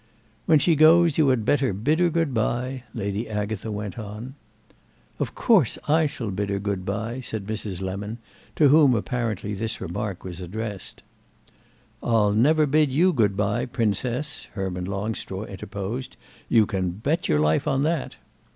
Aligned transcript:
"When 0.47 0.57
she 0.57 0.75
goes 0.75 1.19
you 1.19 1.27
had 1.29 1.45
better 1.45 1.73
bid 1.73 1.99
her 1.99 2.09
good 2.09 2.33
bye," 2.33 2.81
Lady 2.91 3.29
Agatha 3.29 3.71
went 3.71 3.99
on. 3.99 4.33
"Of 5.19 5.35
course 5.35 5.77
I 5.87 6.07
shall 6.07 6.31
bid 6.31 6.49
her 6.49 6.57
good 6.57 6.85
bye," 6.87 7.19
said 7.21 7.45
Mrs. 7.45 7.83
Lemon, 7.83 8.17
to 8.55 8.69
whom 8.69 8.95
apparently 8.95 9.53
this 9.53 9.79
remark 9.79 10.23
was 10.23 10.41
addressed. 10.41 11.03
"I'll 12.01 12.33
never 12.33 12.65
bid 12.65 12.89
you 12.91 13.13
good 13.13 13.37
bye, 13.37 13.67
Princess," 13.67 14.45
Herman 14.53 14.85
Longstraw 14.85 15.45
interposed. 15.45 16.17
"You 16.49 16.65
can 16.65 16.89
bet 16.89 17.29
your 17.29 17.39
life 17.39 17.67
on 17.67 17.83
that." 17.83 18.15